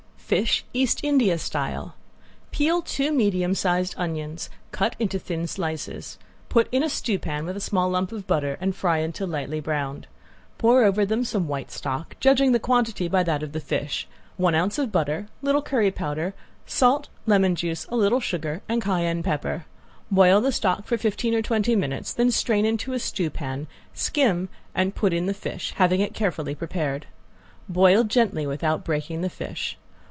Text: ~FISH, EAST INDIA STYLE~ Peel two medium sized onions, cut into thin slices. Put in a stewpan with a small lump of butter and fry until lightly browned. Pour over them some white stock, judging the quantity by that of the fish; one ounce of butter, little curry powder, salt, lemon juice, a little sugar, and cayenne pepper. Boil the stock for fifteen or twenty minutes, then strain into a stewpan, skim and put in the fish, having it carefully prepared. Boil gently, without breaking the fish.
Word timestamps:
~FISH, 0.33 0.63
EAST 0.71 1.03
INDIA 1.03 1.37
STYLE~ 1.37 1.93
Peel 2.51 2.81
two 2.81 3.11
medium 3.11 3.53
sized 3.53 3.93
onions, 3.97 4.49
cut 4.71 4.95
into 4.97 5.19
thin 5.19 5.45
slices. 5.45 6.17
Put 6.47 6.69
in 6.71 6.81
a 6.83 6.89
stewpan 6.89 7.45
with 7.45 7.57
a 7.57 7.59
small 7.59 7.89
lump 7.89 8.13
of 8.13 8.27
butter 8.27 8.57
and 8.61 8.73
fry 8.73 8.99
until 8.99 9.27
lightly 9.27 9.59
browned. 9.59 10.07
Pour 10.57 10.85
over 10.85 11.05
them 11.05 11.25
some 11.25 11.49
white 11.49 11.69
stock, 11.69 12.15
judging 12.21 12.53
the 12.53 12.61
quantity 12.61 13.09
by 13.09 13.23
that 13.23 13.43
of 13.43 13.51
the 13.51 13.59
fish; 13.59 14.07
one 14.37 14.55
ounce 14.55 14.79
of 14.79 14.89
butter, 14.89 15.27
little 15.41 15.61
curry 15.61 15.91
powder, 15.91 16.33
salt, 16.65 17.09
lemon 17.25 17.53
juice, 17.53 17.85
a 17.89 17.97
little 17.97 18.21
sugar, 18.21 18.61
and 18.69 18.81
cayenne 18.81 19.23
pepper. 19.23 19.65
Boil 20.09 20.39
the 20.39 20.53
stock 20.53 20.85
for 20.87 20.97
fifteen 20.97 21.33
or 21.35 21.41
twenty 21.41 21.75
minutes, 21.75 22.13
then 22.13 22.31
strain 22.31 22.63
into 22.65 22.93
a 22.93 22.99
stewpan, 22.99 23.67
skim 23.93 24.47
and 24.73 24.95
put 24.95 25.11
in 25.11 25.25
the 25.25 25.33
fish, 25.33 25.73
having 25.75 25.99
it 25.99 26.13
carefully 26.13 26.55
prepared. 26.55 27.05
Boil 27.67 28.05
gently, 28.05 28.47
without 28.47 28.85
breaking 28.85 29.19
the 29.19 29.29
fish. 29.29 29.77